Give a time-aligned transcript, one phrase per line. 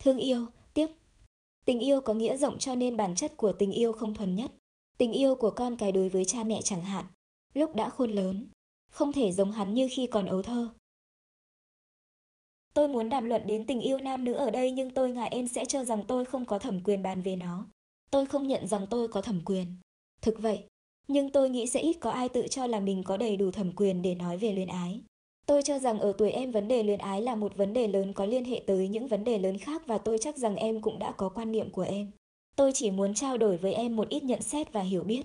[0.00, 0.86] Thương yêu, tiếp.
[1.64, 4.50] Tình yêu có nghĩa rộng cho nên bản chất của tình yêu không thuần nhất.
[4.98, 7.04] Tình yêu của con cái đối với cha mẹ chẳng hạn,
[7.54, 8.46] lúc đã khôn lớn,
[8.90, 10.68] không thể giống hắn như khi còn ấu thơ.
[12.74, 15.48] Tôi muốn đàm luận đến tình yêu nam nữ ở đây nhưng tôi ngại em
[15.48, 17.66] sẽ cho rằng tôi không có thẩm quyền bàn về nó.
[18.10, 19.66] Tôi không nhận rằng tôi có thẩm quyền.
[20.22, 20.64] Thực vậy,
[21.08, 23.72] nhưng tôi nghĩ sẽ ít có ai tự cho là mình có đầy đủ thẩm
[23.76, 25.00] quyền để nói về luyến ái.
[25.50, 28.12] Tôi cho rằng ở tuổi em vấn đề luyến ái là một vấn đề lớn
[28.12, 30.98] có liên hệ tới những vấn đề lớn khác và tôi chắc rằng em cũng
[30.98, 32.10] đã có quan niệm của em.
[32.56, 35.22] Tôi chỉ muốn trao đổi với em một ít nhận xét và hiểu biết.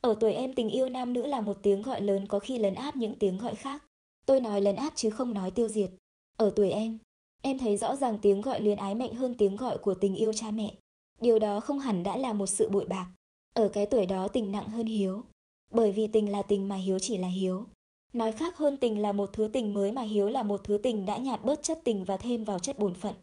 [0.00, 2.74] Ở tuổi em tình yêu nam nữ là một tiếng gọi lớn có khi lấn
[2.74, 3.84] áp những tiếng gọi khác.
[4.26, 5.90] Tôi nói lấn áp chứ không nói tiêu diệt.
[6.36, 6.98] Ở tuổi em,
[7.42, 10.32] em thấy rõ ràng tiếng gọi luyến ái mạnh hơn tiếng gọi của tình yêu
[10.32, 10.74] cha mẹ.
[11.20, 13.06] Điều đó không hẳn đã là một sự bội bạc.
[13.54, 15.22] Ở cái tuổi đó tình nặng hơn hiếu.
[15.70, 17.66] Bởi vì tình là tình mà hiếu chỉ là hiếu.
[18.12, 21.06] Nói khác hơn tình là một thứ tình mới mà hiếu là một thứ tình
[21.06, 23.14] đã nhạt bớt chất tình và thêm vào chất bổn phận.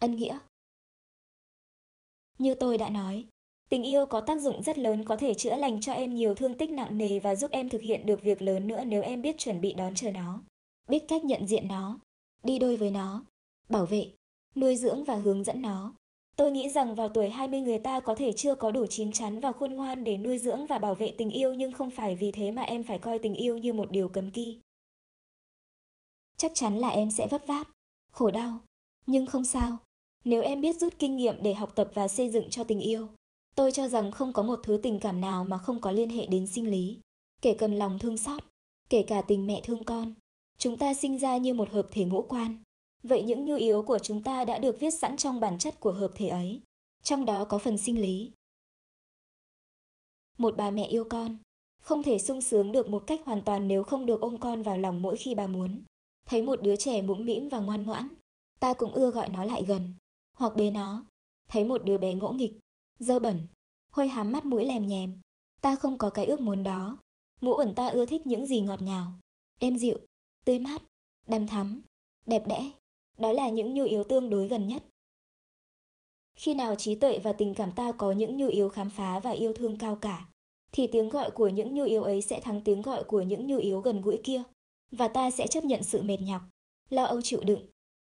[0.00, 0.38] Ân nghĩa.
[2.38, 3.26] Như tôi đã nói,
[3.68, 6.54] tình yêu có tác dụng rất lớn có thể chữa lành cho em nhiều thương
[6.54, 9.38] tích nặng nề và giúp em thực hiện được việc lớn nữa nếu em biết
[9.38, 10.42] chuẩn bị đón chờ nó,
[10.88, 11.98] biết cách nhận diện nó,
[12.42, 13.24] đi đôi với nó,
[13.68, 14.12] bảo vệ,
[14.54, 15.94] nuôi dưỡng và hướng dẫn nó.
[16.36, 19.40] Tôi nghĩ rằng vào tuổi 20 người ta có thể chưa có đủ chín chắn
[19.40, 22.32] và khôn ngoan để nuôi dưỡng và bảo vệ tình yêu nhưng không phải vì
[22.32, 24.58] thế mà em phải coi tình yêu như một điều cấm kỵ.
[26.36, 27.68] Chắc chắn là em sẽ vấp váp,
[28.12, 28.58] khổ đau,
[29.06, 29.76] nhưng không sao.
[30.24, 33.08] Nếu em biết rút kinh nghiệm để học tập và xây dựng cho tình yêu,
[33.54, 36.26] tôi cho rằng không có một thứ tình cảm nào mà không có liên hệ
[36.26, 36.98] đến sinh lý,
[37.42, 38.42] kể cầm lòng thương xót,
[38.90, 40.14] kể cả tình mẹ thương con.
[40.58, 42.56] Chúng ta sinh ra như một hợp thể ngũ quan,
[43.08, 45.92] Vậy những nhu yếu của chúng ta đã được viết sẵn trong bản chất của
[45.92, 46.60] hợp thể ấy,
[47.02, 48.32] trong đó có phần sinh lý.
[50.38, 51.38] Một bà mẹ yêu con,
[51.82, 54.78] không thể sung sướng được một cách hoàn toàn nếu không được ôm con vào
[54.78, 55.82] lòng mỗi khi bà muốn.
[56.26, 58.08] Thấy một đứa trẻ mũm mĩm và ngoan ngoãn,
[58.60, 59.94] ta cũng ưa gọi nó lại gần,
[60.36, 61.04] hoặc bế nó.
[61.48, 62.52] Thấy một đứa bé ngỗ nghịch,
[62.98, 63.46] dơ bẩn,
[63.90, 65.20] hôi hám mắt mũi lèm nhèm,
[65.60, 66.98] ta không có cái ước muốn đó.
[67.40, 69.12] Ngũ ẩn ta ưa thích những gì ngọt ngào,
[69.60, 69.98] êm dịu,
[70.44, 70.82] tươi mát,
[71.26, 71.82] đằm thắm,
[72.26, 72.70] đẹp đẽ.
[73.18, 74.82] Đó là những nhu yếu tương đối gần nhất.
[76.34, 79.30] Khi nào trí tuệ và tình cảm ta có những nhu yếu khám phá và
[79.30, 80.26] yêu thương cao cả,
[80.72, 83.58] thì tiếng gọi của những nhu yếu ấy sẽ thắng tiếng gọi của những nhu
[83.58, 84.42] yếu gần gũi kia,
[84.90, 86.42] và ta sẽ chấp nhận sự mệt nhọc,
[86.90, 87.60] lo âu chịu đựng.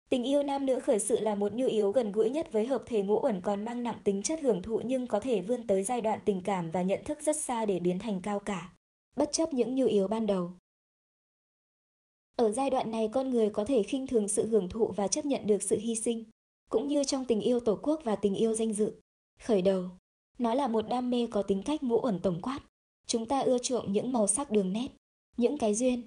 [0.10, 2.84] Tình yêu nam nữ khởi sự là một nhu yếu gần gũi nhất với hợp
[2.86, 5.84] thể ngũ uẩn còn mang nặng tính chất hưởng thụ nhưng có thể vươn tới
[5.84, 8.74] giai đoạn tình cảm và nhận thức rất xa để biến thành cao cả,
[9.16, 10.52] bất chấp những nhu yếu ban đầu.
[12.36, 15.26] Ở giai đoạn này con người có thể khinh thường sự hưởng thụ và chấp
[15.26, 16.24] nhận được sự hy sinh,
[16.70, 18.94] cũng như trong tình yêu tổ quốc và tình yêu danh dự.
[19.40, 19.90] Khởi đầu,
[20.38, 22.60] nó là một đam mê có tính cách ngũ ẩn tổng quát.
[23.08, 24.88] Chúng ta ưa chuộng những màu sắc đường nét,
[25.38, 26.02] những cái duyên,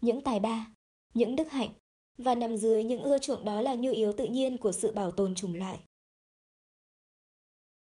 [0.00, 0.66] những tài ba,
[1.14, 1.70] những đức hạnh,
[2.18, 5.10] và nằm dưới những ưa chuộng đó là nhu yếu tự nhiên của sự bảo
[5.10, 5.78] tồn chủng loại.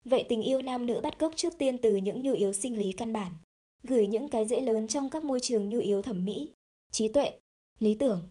[0.05, 2.91] Vậy tình yêu nam nữ bắt gốc trước tiên từ những nhu yếu sinh lý
[2.91, 3.31] căn bản,
[3.83, 6.51] gửi những cái dễ lớn trong các môi trường nhu yếu thẩm mỹ,
[6.91, 7.39] trí tuệ,
[7.81, 8.21] lý tưởng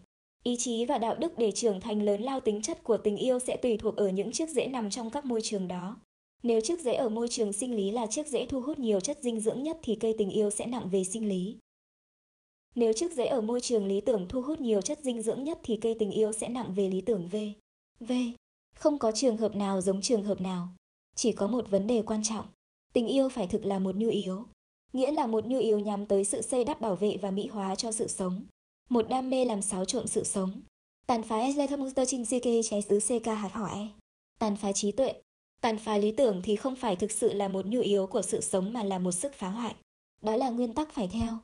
[0.43, 3.39] ý chí và đạo đức để trưởng thành lớn lao tính chất của tình yêu
[3.39, 5.97] sẽ tùy thuộc ở những chiếc rễ nằm trong các môi trường đó
[6.43, 9.17] nếu chiếc rễ ở môi trường sinh lý là chiếc rễ thu hút nhiều chất
[9.21, 11.57] dinh dưỡng nhất thì cây tình yêu sẽ nặng về sinh lý
[12.75, 15.59] nếu chiếc rễ ở môi trường lý tưởng thu hút nhiều chất dinh dưỡng nhất
[15.63, 17.35] thì cây tình yêu sẽ nặng về lý tưởng V.
[17.99, 18.11] V.
[18.75, 20.67] Không có trường hợp nào giống trường hợp nào.
[21.15, 22.45] Chỉ có một vấn đề quan trọng.
[22.93, 24.45] Tình yêu phải thực là một nhu yếu.
[24.93, 27.75] Nghĩa là một nhu yếu nhắm tới sự xây đắp bảo vệ và mỹ hóa
[27.75, 28.45] cho sự sống
[28.91, 30.61] một đam mê làm xáo trộn sự sống.
[31.07, 33.89] Tàn phá Esletomster Chinsike cháy xứ CK hạt hỏi.
[34.39, 35.13] Tàn phá trí tuệ.
[35.61, 38.41] Tàn phá lý tưởng thì không phải thực sự là một nhu yếu của sự
[38.41, 39.75] sống mà là một sức phá hoại.
[40.21, 41.37] Đó là nguyên tắc phải theo.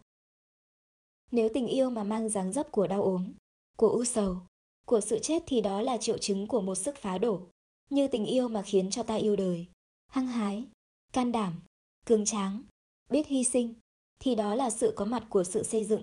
[1.31, 3.33] Nếu tình yêu mà mang dáng dấp của đau ốm,
[3.77, 4.37] của u sầu,
[4.85, 7.41] của sự chết thì đó là triệu chứng của một sức phá đổ.
[7.89, 9.65] Như tình yêu mà khiến cho ta yêu đời,
[10.07, 10.63] hăng hái,
[11.13, 11.53] can đảm,
[12.05, 12.63] cường tráng,
[13.09, 13.73] biết hy sinh,
[14.19, 16.01] thì đó là sự có mặt của sự xây dựng.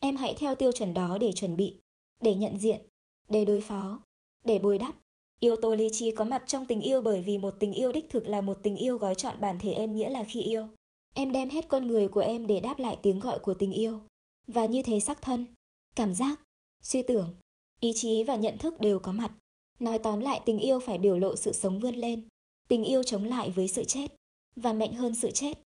[0.00, 1.76] Em hãy theo tiêu chuẩn đó để chuẩn bị,
[2.20, 2.80] để nhận diện,
[3.28, 4.02] để đối phó,
[4.44, 4.94] để bồi đắp.
[5.40, 8.10] Yếu tố lý trí có mặt trong tình yêu bởi vì một tình yêu đích
[8.10, 10.68] thực là một tình yêu gói trọn bản thể em nghĩa là khi yêu.
[11.14, 14.00] Em đem hết con người của em để đáp lại tiếng gọi của tình yêu.
[14.46, 15.46] Và như thế sắc thân,
[15.96, 16.40] cảm giác,
[16.82, 17.34] suy tưởng,
[17.80, 19.32] ý chí và nhận thức đều có mặt.
[19.78, 22.28] Nói tóm lại tình yêu phải biểu lộ sự sống vươn lên.
[22.68, 24.06] Tình yêu chống lại với sự chết,
[24.56, 25.65] và mạnh hơn sự chết.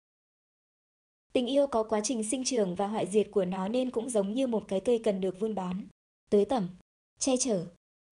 [1.33, 4.33] Tình yêu có quá trình sinh trưởng và hoại diệt của nó nên cũng giống
[4.33, 5.75] như một cái cây cần được vun bón,
[6.29, 6.67] tưới tẩm,
[7.19, 7.65] che chở.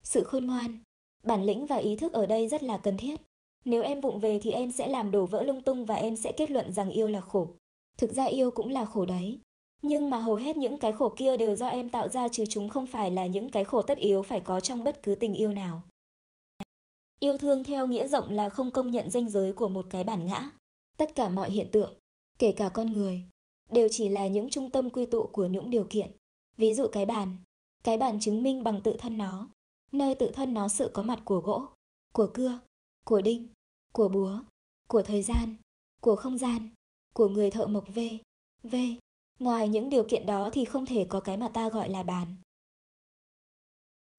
[0.03, 0.79] Sự khôn ngoan,
[1.23, 3.21] bản lĩnh và ý thức ở đây rất là cần thiết.
[3.65, 6.31] Nếu em vụng về thì em sẽ làm đổ vỡ lung tung và em sẽ
[6.31, 7.47] kết luận rằng yêu là khổ.
[7.97, 9.39] Thực ra yêu cũng là khổ đấy.
[9.81, 12.69] Nhưng mà hầu hết những cái khổ kia đều do em tạo ra chứ chúng
[12.69, 15.51] không phải là những cái khổ tất yếu phải có trong bất cứ tình yêu
[15.51, 15.81] nào.
[17.19, 20.25] Yêu thương theo nghĩa rộng là không công nhận danh giới của một cái bản
[20.25, 20.49] ngã.
[20.97, 21.93] Tất cả mọi hiện tượng,
[22.39, 23.23] kể cả con người,
[23.71, 26.11] đều chỉ là những trung tâm quy tụ của những điều kiện.
[26.57, 27.37] Ví dụ cái bàn,
[27.83, 29.49] cái bàn chứng minh bằng tự thân nó,
[29.91, 31.65] nơi tự thân nó sự có mặt của gỗ,
[32.13, 32.59] của cưa,
[33.05, 33.47] của đinh,
[33.93, 34.39] của búa,
[34.87, 35.55] của thời gian,
[36.01, 36.69] của không gian,
[37.13, 37.99] của người thợ mộc V,
[38.63, 38.75] V.
[39.39, 42.35] Ngoài những điều kiện đó thì không thể có cái mà ta gọi là bàn.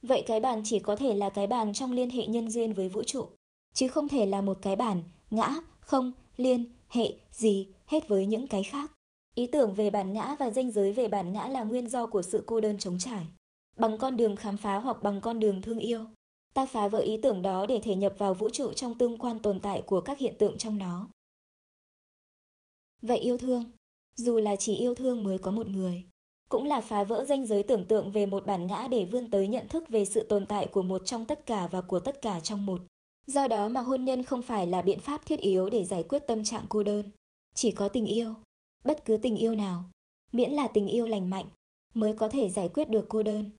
[0.03, 2.89] Vậy cái bàn chỉ có thể là cái bàn trong liên hệ nhân duyên với
[2.89, 3.29] vũ trụ,
[3.75, 8.47] chứ không thể là một cái bàn, ngã, không, liên, hệ, gì, hết với những
[8.47, 8.93] cái khác.
[9.35, 12.23] Ý tưởng về bản ngã và danh giới về bản ngã là nguyên do của
[12.23, 13.27] sự cô đơn chống trải.
[13.77, 16.05] Bằng con đường khám phá hoặc bằng con đường thương yêu,
[16.55, 19.39] ta phá vỡ ý tưởng đó để thể nhập vào vũ trụ trong tương quan
[19.39, 21.09] tồn tại của các hiện tượng trong nó.
[23.03, 23.65] Vậy yêu thương,
[24.15, 26.05] dù là chỉ yêu thương mới có một người,
[26.49, 29.49] cũng là phá vỡ ranh giới tưởng tượng về một bản ngã để vươn tới
[29.49, 32.41] nhận thức về sự tồn tại của một trong tất cả và của tất cả
[32.41, 32.81] trong một.
[33.27, 36.27] Do đó mà hôn nhân không phải là biện pháp thiết yếu để giải quyết
[36.27, 37.11] tâm trạng cô đơn.
[37.61, 38.35] Chỉ có tình yêu,
[38.85, 39.85] bất cứ tình yêu nào,
[40.33, 41.47] miễn là tình yêu lành mạnh,
[41.95, 43.51] mới có thể giải quyết được cô đơn.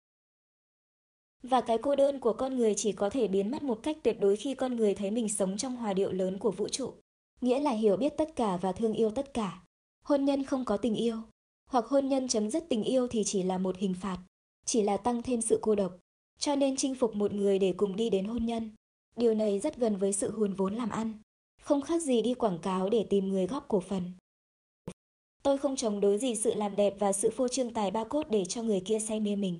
[1.43, 4.17] Và cái cô đơn của con người chỉ có thể biến mất một cách tuyệt
[4.19, 6.93] đối khi con người thấy mình sống trong hòa điệu lớn của vũ trụ,
[7.41, 9.63] nghĩa là hiểu biết tất cả và thương yêu tất cả.
[10.03, 11.17] Hôn nhân không có tình yêu,
[11.69, 14.17] hoặc hôn nhân chấm dứt tình yêu thì chỉ là một hình phạt,
[14.65, 15.97] chỉ là tăng thêm sự cô độc.
[16.39, 18.71] Cho nên chinh phục một người để cùng đi đến hôn nhân.
[19.15, 21.13] Điều này rất gần với sự hùn vốn làm ăn,
[21.69, 24.03] không khác gì đi quảng cáo để tìm người góp cổ phần.
[25.43, 28.29] Tôi không chống đối gì sự làm đẹp và sự phô trương tài ba cốt
[28.29, 29.59] để cho người kia say mê mình,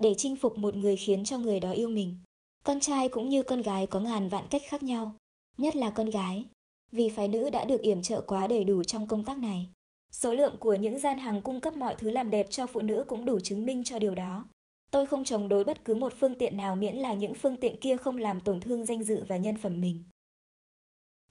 [0.00, 2.16] để chinh phục một người khiến cho người đó yêu mình.
[2.64, 5.14] Con trai cũng như con gái có ngàn vạn cách khác nhau,
[5.56, 6.44] nhất là con gái,
[6.92, 9.66] vì phái nữ đã được yểm trợ quá đầy đủ trong công tác này.
[10.12, 13.04] Số lượng của những gian hàng cung cấp mọi thứ làm đẹp cho phụ nữ
[13.08, 14.44] cũng đủ chứng minh cho điều đó.
[14.90, 17.80] Tôi không chống đối bất cứ một phương tiện nào miễn là những phương tiện
[17.80, 20.04] kia không làm tổn thương danh dự và nhân phẩm mình.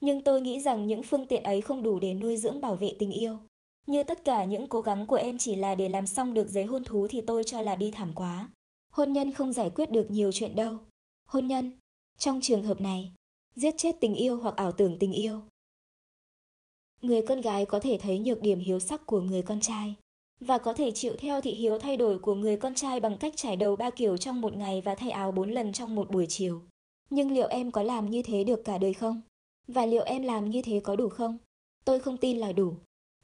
[0.02, 2.92] Nhưng tôi nghĩ rằng những phương tiện ấy không đủ để nuôi dưỡng bảo vệ
[3.00, 3.38] tình yêu.
[3.88, 6.64] Như tất cả những cố gắng của em chỉ là để làm xong được giấy
[6.64, 8.50] hôn thú thì tôi cho là đi thảm quá.
[8.92, 10.78] Hôn nhân không giải quyết được nhiều chuyện đâu.
[11.26, 11.72] Hôn nhân,
[12.18, 13.12] trong trường hợp này,
[13.56, 15.42] giết chết tình yêu hoặc ảo tưởng tình yêu.
[17.02, 19.96] Người con gái có thể thấy nhược điểm hiếu sắc của người con trai
[20.40, 23.34] và có thể chịu theo thị hiếu thay đổi của người con trai bằng cách
[23.36, 26.26] trải đầu ba kiểu trong một ngày và thay áo bốn lần trong một buổi
[26.30, 26.62] chiều.
[27.10, 29.22] Nhưng liệu em có làm như thế được cả đời không?
[29.68, 31.38] Và liệu em làm như thế có đủ không?
[31.86, 32.74] Tôi không tin là đủ.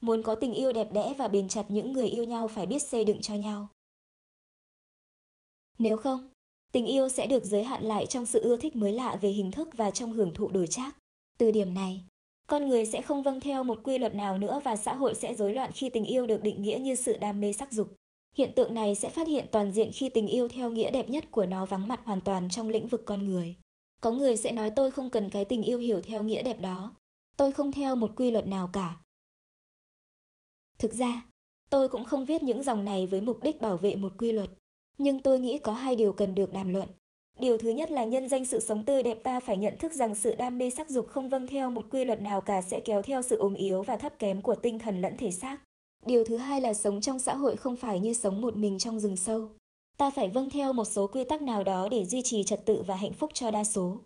[0.00, 2.82] Muốn có tình yêu đẹp đẽ và bền chặt những người yêu nhau phải biết
[2.82, 3.68] xây dựng cho nhau.
[5.78, 6.28] Nếu không,
[6.72, 9.50] tình yêu sẽ được giới hạn lại trong sự ưa thích mới lạ về hình
[9.50, 10.96] thức và trong hưởng thụ đổi trác.
[11.38, 12.04] Từ điểm này,
[12.46, 15.34] con người sẽ không vâng theo một quy luật nào nữa và xã hội sẽ
[15.34, 17.94] rối loạn khi tình yêu được định nghĩa như sự đam mê sắc dục.
[18.36, 21.24] Hiện tượng này sẽ phát hiện toàn diện khi tình yêu theo nghĩa đẹp nhất
[21.30, 23.54] của nó vắng mặt hoàn toàn trong lĩnh vực con người.
[24.04, 26.94] Có người sẽ nói tôi không cần cái tình yêu hiểu theo nghĩa đẹp đó.
[27.36, 28.96] Tôi không theo một quy luật nào cả.
[30.78, 31.26] Thực ra,
[31.70, 34.50] tôi cũng không viết những dòng này với mục đích bảo vệ một quy luật.
[34.98, 36.88] Nhưng tôi nghĩ có hai điều cần được đàm luận.
[37.40, 40.14] Điều thứ nhất là nhân danh sự sống tươi đẹp ta phải nhận thức rằng
[40.14, 43.02] sự đam mê sắc dục không vâng theo một quy luật nào cả sẽ kéo
[43.02, 45.58] theo sự ốm yếu và thấp kém của tinh thần lẫn thể xác.
[46.06, 49.00] Điều thứ hai là sống trong xã hội không phải như sống một mình trong
[49.00, 49.48] rừng sâu.
[49.96, 52.82] Ta phải vâng theo một số quy tắc nào đó để duy trì trật tự
[52.82, 54.00] và hạnh phúc cho đa số.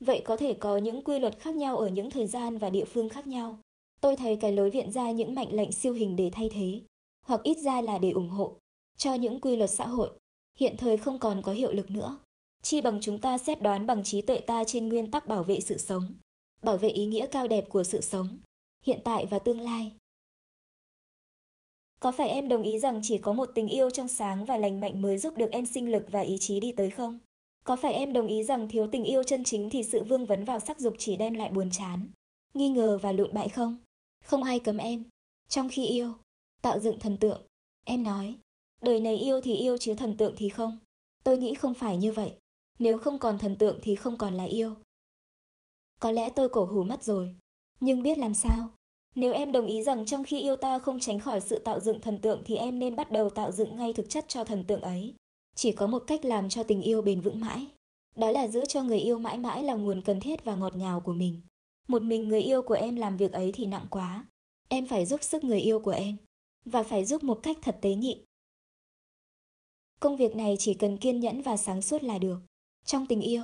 [0.00, 2.84] Vậy có thể có những quy luật khác nhau ở những thời gian và địa
[2.84, 3.58] phương khác nhau.
[4.00, 6.80] Tôi thấy cái lối viện ra những mệnh lệnh siêu hình để thay thế,
[7.26, 8.56] hoặc ít ra là để ủng hộ,
[8.96, 10.10] cho những quy luật xã hội
[10.58, 12.18] hiện thời không còn có hiệu lực nữa.
[12.62, 15.60] Chi bằng chúng ta xét đoán bằng trí tuệ ta trên nguyên tắc bảo vệ
[15.60, 16.14] sự sống,
[16.62, 18.38] bảo vệ ý nghĩa cao đẹp của sự sống,
[18.82, 19.92] hiện tại và tương lai.
[22.06, 24.80] Có phải em đồng ý rằng chỉ có một tình yêu trong sáng và lành
[24.80, 27.18] mạnh mới giúp được em sinh lực và ý chí đi tới không?
[27.64, 30.44] Có phải em đồng ý rằng thiếu tình yêu chân chính thì sự vương vấn
[30.44, 32.08] vào sắc dục chỉ đem lại buồn chán,
[32.54, 33.76] nghi ngờ và lụn bại không?
[34.24, 35.04] Không ai cấm em.
[35.48, 36.12] Trong khi yêu,
[36.62, 37.42] tạo dựng thần tượng,
[37.84, 38.34] em nói,
[38.82, 40.78] Đời này yêu thì yêu chứ thần tượng thì không.
[41.24, 42.32] Tôi nghĩ không phải như vậy.
[42.78, 44.74] Nếu không còn thần tượng thì không còn là yêu.
[46.00, 47.36] Có lẽ tôi cổ hủ mất rồi.
[47.80, 48.68] Nhưng biết làm sao?
[49.16, 52.00] Nếu em đồng ý rằng trong khi yêu ta không tránh khỏi sự tạo dựng
[52.00, 54.80] thần tượng thì em nên bắt đầu tạo dựng ngay thực chất cho thần tượng
[54.80, 55.14] ấy.
[55.54, 57.66] Chỉ có một cách làm cho tình yêu bền vững mãi.
[58.16, 61.00] Đó là giữ cho người yêu mãi mãi là nguồn cần thiết và ngọt ngào
[61.00, 61.40] của mình.
[61.88, 64.26] Một mình người yêu của em làm việc ấy thì nặng quá.
[64.68, 66.16] Em phải giúp sức người yêu của em.
[66.64, 68.26] Và phải giúp một cách thật tế nhị,
[70.00, 72.38] Công việc này chỉ cần kiên nhẫn và sáng suốt là được.
[72.84, 73.42] Trong tình yêu,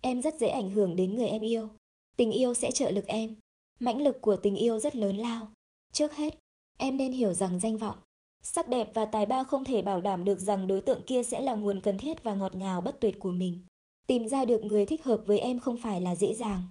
[0.00, 1.68] em rất dễ ảnh hưởng đến người em yêu.
[2.16, 3.34] Tình yêu sẽ trợ lực em.
[3.80, 5.48] Mãnh lực của tình yêu rất lớn lao.
[5.92, 6.38] Trước hết,
[6.78, 7.98] em nên hiểu rằng danh vọng,
[8.42, 11.40] sắc đẹp và tài ba không thể bảo đảm được rằng đối tượng kia sẽ
[11.40, 13.60] là nguồn cần thiết và ngọt ngào bất tuyệt của mình.
[14.06, 16.62] Tìm ra được người thích hợp với em không phải là dễ dàng.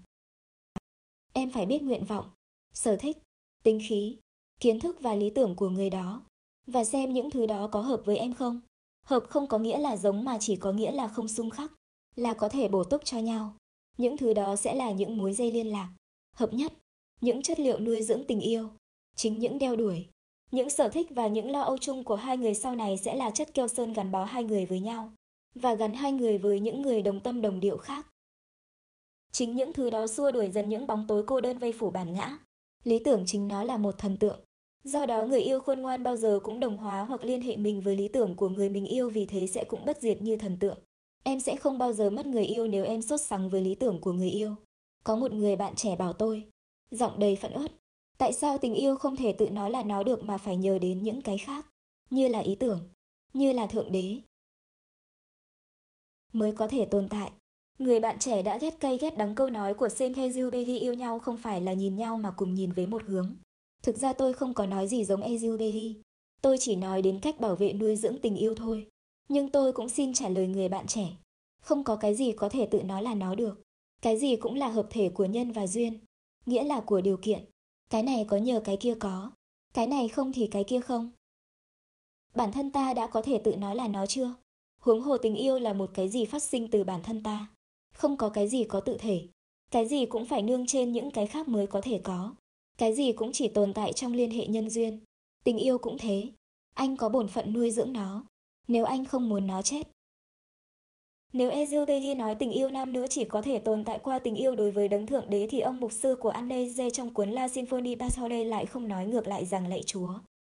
[1.33, 2.29] Em phải biết nguyện vọng,
[2.73, 3.17] sở thích,
[3.63, 4.17] tính khí,
[4.59, 6.21] kiến thức và lý tưởng của người đó
[6.67, 8.61] và xem những thứ đó có hợp với em không.
[9.05, 11.71] Hợp không có nghĩa là giống mà chỉ có nghĩa là không xung khắc,
[12.15, 13.55] là có thể bổ túc cho nhau.
[13.97, 15.89] Những thứ đó sẽ là những mối dây liên lạc,
[16.35, 16.73] hợp nhất,
[17.21, 18.69] những chất liệu nuôi dưỡng tình yêu,
[19.15, 20.07] chính những đeo đuổi.
[20.51, 23.31] Những sở thích và những lo âu chung của hai người sau này sẽ là
[23.31, 25.11] chất keo sơn gắn bó hai người với nhau
[25.55, 28.07] và gắn hai người với những người đồng tâm đồng điệu khác.
[29.31, 32.13] Chính những thứ đó xua đuổi dần những bóng tối cô đơn vây phủ bản
[32.13, 32.37] ngã.
[32.83, 34.39] Lý tưởng chính nó là một thần tượng.
[34.83, 37.81] Do đó người yêu khôn ngoan bao giờ cũng đồng hóa hoặc liên hệ mình
[37.81, 40.57] với lý tưởng của người mình yêu vì thế sẽ cũng bất diệt như thần
[40.59, 40.77] tượng.
[41.23, 44.01] Em sẽ không bao giờ mất người yêu nếu em sốt sắng với lý tưởng
[44.01, 44.55] của người yêu.
[45.03, 46.43] Có một người bạn trẻ bảo tôi,
[46.91, 47.71] giọng đầy phẫn uất,
[48.17, 51.03] tại sao tình yêu không thể tự nói là nó được mà phải nhờ đến
[51.03, 51.65] những cái khác,
[52.09, 52.79] như là ý tưởng,
[53.33, 54.17] như là thượng đế.
[56.33, 57.31] Mới có thể tồn tại.
[57.79, 61.19] Người bạn trẻ đã ghét cay ghét đắng câu nói của Sam Hazelberry yêu nhau
[61.19, 63.35] không phải là nhìn nhau mà cùng nhìn với một hướng.
[63.83, 65.93] Thực ra tôi không có nói gì giống Hazelberry.
[66.41, 68.87] Tôi chỉ nói đến cách bảo vệ nuôi dưỡng tình yêu thôi.
[69.29, 71.07] Nhưng tôi cũng xin trả lời người bạn trẻ.
[71.61, 73.61] Không có cái gì có thể tự nói là nó được.
[74.01, 75.99] Cái gì cũng là hợp thể của nhân và duyên.
[76.45, 77.45] Nghĩa là của điều kiện.
[77.89, 79.31] Cái này có nhờ cái kia có.
[79.73, 81.11] Cái này không thì cái kia không.
[82.35, 84.33] Bản thân ta đã có thể tự nói là nó chưa?
[84.79, 87.47] Huống hồ tình yêu là một cái gì phát sinh từ bản thân ta.
[87.93, 89.27] Không có cái gì có tự thể.
[89.71, 92.35] Cái gì cũng phải nương trên những cái khác mới có thể có.
[92.77, 94.99] Cái gì cũng chỉ tồn tại trong liên hệ nhân duyên.
[95.43, 96.31] Tình yêu cũng thế.
[96.73, 98.25] Anh có bổn phận nuôi dưỡng nó.
[98.67, 99.87] Nếu anh không muốn nó chết.
[101.33, 104.55] Nếu Ezeutehi nói tình yêu nam nữ chỉ có thể tồn tại qua tình yêu
[104.55, 107.99] đối với đấng thượng đế thì ông mục sư của Anneze trong cuốn La Sinfonie
[107.99, 110.09] Pastorale lại không nói ngược lại rằng lạy Chúa.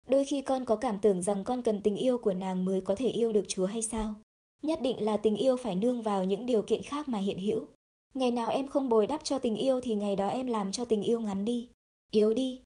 [0.08, 2.94] Đôi khi con có cảm tưởng rằng con cần tình yêu của nàng mới có
[2.94, 4.14] thể yêu được Chúa hay sao?
[4.62, 7.66] Nhất định là tình yêu phải nương vào những điều kiện khác mà hiện hữu.
[8.14, 10.84] Ngày nào em không bồi đắp cho tình yêu thì ngày đó em làm cho
[10.84, 11.68] tình yêu ngắn đi,
[12.10, 12.60] yếu đi.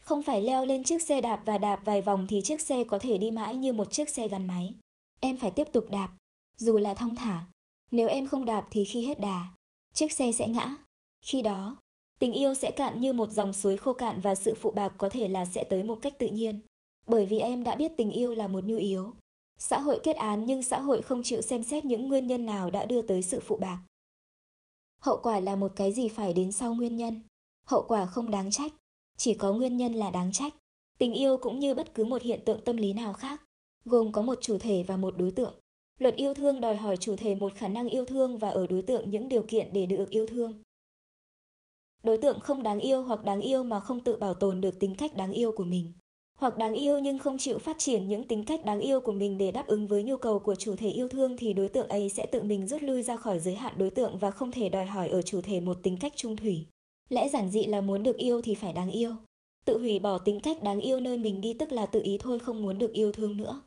[0.00, 2.98] Không phải leo lên chiếc xe đạp và đạp vài vòng thì chiếc xe có
[2.98, 4.74] thể đi mãi như một chiếc xe gắn máy.
[5.20, 6.08] Em phải tiếp tục đạp,
[6.56, 7.46] dù là thong thả.
[7.90, 9.54] Nếu em không đạp thì khi hết đà,
[9.94, 10.76] chiếc xe sẽ ngã.
[11.24, 11.76] Khi đó,
[12.18, 15.08] tình yêu sẽ cạn như một dòng suối khô cạn và sự phụ bạc có
[15.08, 16.60] thể là sẽ tới một cách tự nhiên.
[17.06, 19.12] Bởi vì em đã biết tình yêu là một nhu yếu.
[19.58, 22.70] Xã hội kết án nhưng xã hội không chịu xem xét những nguyên nhân nào
[22.70, 23.78] đã đưa tới sự phụ bạc.
[25.00, 27.20] Hậu quả là một cái gì phải đến sau nguyên nhân.
[27.66, 28.72] Hậu quả không đáng trách,
[29.16, 30.54] chỉ có nguyên nhân là đáng trách.
[30.98, 33.42] Tình yêu cũng như bất cứ một hiện tượng tâm lý nào khác,
[33.88, 35.54] gồm có một chủ thể và một đối tượng.
[35.98, 38.82] Luật yêu thương đòi hỏi chủ thể một khả năng yêu thương và ở đối
[38.82, 40.62] tượng những điều kiện để được yêu thương.
[42.02, 44.94] Đối tượng không đáng yêu hoặc đáng yêu mà không tự bảo tồn được tính
[44.94, 45.92] cách đáng yêu của mình,
[46.38, 49.38] hoặc đáng yêu nhưng không chịu phát triển những tính cách đáng yêu của mình
[49.38, 52.08] để đáp ứng với nhu cầu của chủ thể yêu thương thì đối tượng ấy
[52.08, 54.86] sẽ tự mình rút lui ra khỏi giới hạn đối tượng và không thể đòi
[54.86, 56.66] hỏi ở chủ thể một tính cách trung thủy.
[57.08, 59.14] Lẽ giản dị là muốn được yêu thì phải đáng yêu.
[59.64, 62.38] Tự hủy bỏ tính cách đáng yêu nơi mình đi tức là tự ý thôi
[62.38, 63.60] không muốn được yêu thương nữa.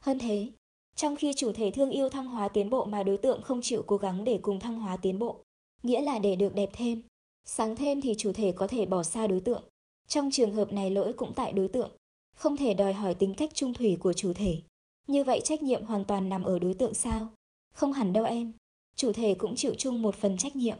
[0.00, 0.48] Hơn thế,
[0.96, 3.82] trong khi chủ thể thương yêu thăng hóa tiến bộ mà đối tượng không chịu
[3.86, 5.42] cố gắng để cùng thăng hóa tiến bộ,
[5.82, 7.02] nghĩa là để được đẹp thêm,
[7.44, 9.62] sáng thêm thì chủ thể có thể bỏ xa đối tượng.
[10.08, 11.90] Trong trường hợp này lỗi cũng tại đối tượng,
[12.36, 14.62] không thể đòi hỏi tính cách trung thủy của chủ thể.
[15.06, 17.28] Như vậy trách nhiệm hoàn toàn nằm ở đối tượng sao?
[17.74, 18.52] Không hẳn đâu em,
[18.96, 20.78] chủ thể cũng chịu chung một phần trách nhiệm.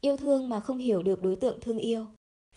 [0.00, 2.06] Yêu thương mà không hiểu được đối tượng thương yêu,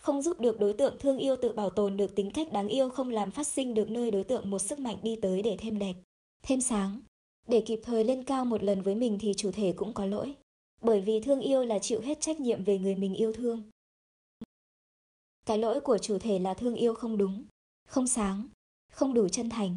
[0.02, 2.90] không giúp được đối tượng thương yêu tự bảo tồn được tính cách đáng yêu
[2.90, 5.78] không làm phát sinh được nơi đối tượng một sức mạnh đi tới để thêm
[5.78, 5.94] đẹp,
[6.42, 7.00] thêm sáng.
[7.48, 10.34] Để kịp thời lên cao một lần với mình thì chủ thể cũng có lỗi.
[10.80, 13.62] Bởi vì thương yêu là chịu hết trách nhiệm về người mình yêu thương.
[15.46, 17.44] Cái lỗi của chủ thể là thương yêu không đúng,
[17.88, 18.48] không sáng,
[18.92, 19.76] không đủ chân thành,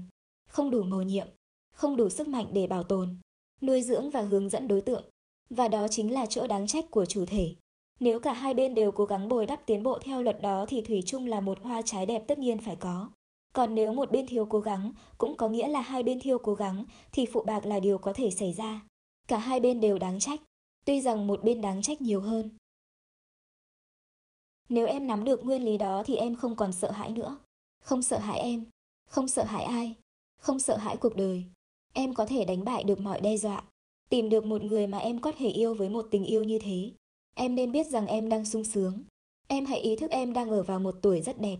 [0.49, 1.27] không đủ mầu nhiệm,
[1.73, 3.17] không đủ sức mạnh để bảo tồn,
[3.61, 5.03] nuôi dưỡng và hướng dẫn đối tượng.
[5.49, 7.55] Và đó chính là chỗ đáng trách của chủ thể.
[7.99, 10.81] Nếu cả hai bên đều cố gắng bồi đắp tiến bộ theo luật đó thì
[10.81, 13.09] thủy chung là một hoa trái đẹp tất nhiên phải có.
[13.53, 16.53] Còn nếu một bên thiếu cố gắng, cũng có nghĩa là hai bên thiếu cố
[16.53, 18.81] gắng, thì phụ bạc là điều có thể xảy ra.
[19.27, 20.39] Cả hai bên đều đáng trách,
[20.85, 22.49] tuy rằng một bên đáng trách nhiều hơn.
[24.69, 27.37] Nếu em nắm được nguyên lý đó thì em không còn sợ hãi nữa.
[27.79, 28.65] Không sợ hãi em,
[29.09, 29.95] không sợ hãi ai,
[30.41, 31.43] không sợ hãi cuộc đời.
[31.93, 33.63] Em có thể đánh bại được mọi đe dọa,
[34.09, 36.91] tìm được một người mà em có thể yêu với một tình yêu như thế.
[37.35, 39.03] Em nên biết rằng em đang sung sướng.
[39.47, 41.57] Em hãy ý thức em đang ở vào một tuổi rất đẹp.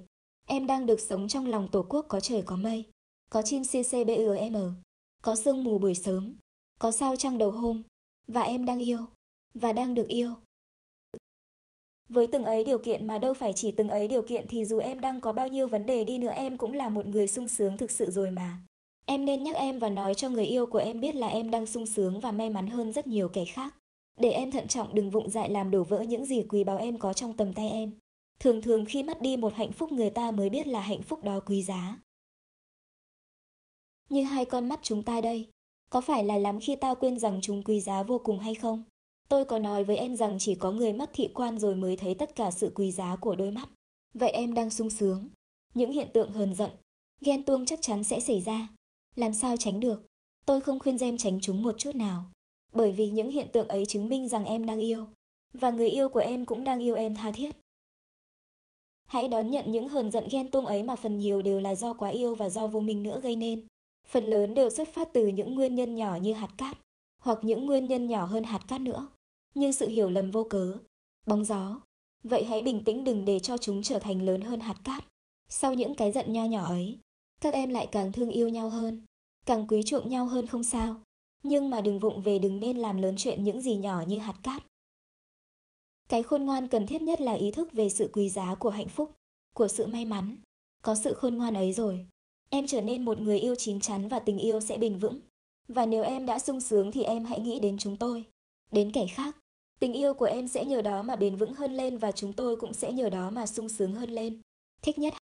[0.48, 2.86] Em đang được sống trong lòng tổ quốc có trời có mây.
[3.30, 4.74] Có chim CCBUM.
[5.22, 6.36] Có sương mù buổi sớm.
[6.80, 7.84] Có sao trăng đầu hôm.
[8.28, 9.00] Và em đang yêu.
[9.54, 10.34] Và đang được yêu.
[12.10, 14.80] Với từng ấy điều kiện mà đâu phải chỉ từng ấy điều kiện thì dù
[14.80, 17.48] em đang có bao nhiêu vấn đề đi nữa, em cũng là một người sung
[17.48, 18.58] sướng thực sự rồi mà.
[19.06, 21.66] Em nên nhắc em và nói cho người yêu của em biết là em đang
[21.66, 23.76] sung sướng và may mắn hơn rất nhiều kẻ khác.
[24.20, 26.98] Để em thận trọng đừng vụng dại làm đổ vỡ những gì quý báu em
[26.98, 27.92] có trong tầm tay em.
[28.40, 31.24] Thường thường khi mất đi một hạnh phúc người ta mới biết là hạnh phúc
[31.24, 32.00] đó quý giá.
[34.10, 35.48] Như hai con mắt chúng ta đây.
[35.90, 38.84] Có phải là lắm khi tao quên rằng chúng quý giá vô cùng hay không?
[39.30, 42.16] Tôi có nói với em rằng chỉ có người mất thị quan rồi mới thấy
[42.16, 43.70] tất cả sự quý giá của đôi mắt.
[44.14, 45.30] Vậy em đang sung sướng.
[45.74, 46.72] Những hiện tượng hờn giận,
[47.22, 48.68] ghen tuông chắc chắn sẽ xảy ra.
[49.16, 50.06] Làm sao tránh được?
[50.46, 52.26] Tôi không khuyên em tránh chúng một chút nào.
[52.76, 55.08] Bởi vì những hiện tượng ấy chứng minh rằng em đang yêu.
[55.54, 57.52] Và người yêu của em cũng đang yêu em tha thiết.
[59.06, 61.94] Hãy đón nhận những hờn giận ghen tuông ấy mà phần nhiều đều là do
[61.94, 63.68] quá yêu và do vô minh nữa gây nên.
[64.08, 66.78] Phần lớn đều xuất phát từ những nguyên nhân nhỏ như hạt cát,
[67.22, 69.08] hoặc những nguyên nhân nhỏ hơn hạt cát nữa.
[69.54, 70.78] như sự hiểu lầm vô cớ,
[71.28, 71.82] bóng gió.
[72.24, 75.04] Vậy hãy bình tĩnh đừng để cho chúng trở thành lớn hơn hạt cát.
[75.50, 76.98] Sau những cái giận nho nhỏ ấy,
[77.42, 79.02] các em lại càng thương yêu nhau hơn,
[79.46, 80.96] càng quý chuộng nhau hơn không sao.
[81.48, 84.36] Nhưng mà đừng vụng về đừng nên làm lớn chuyện những gì nhỏ như hạt
[84.44, 84.64] cát.
[86.10, 88.88] Cái khôn ngoan cần thiết nhất là ý thức về sự quý giá của hạnh
[88.88, 89.12] phúc,
[89.54, 90.38] của sự may mắn.
[90.82, 92.08] Có sự khôn ngoan ấy rồi,
[92.50, 95.20] em trở nên một người yêu chín chắn và tình yêu sẽ bền vững.
[95.68, 98.26] Và nếu em đã sung sướng thì em hãy nghĩ đến chúng tôi,
[98.72, 99.38] đến kẻ khác.
[99.80, 102.56] Tình yêu của em sẽ nhờ đó mà bền vững hơn lên và chúng tôi
[102.56, 104.42] cũng sẽ nhờ đó mà sung sướng hơn lên.
[104.82, 105.14] Thích nhất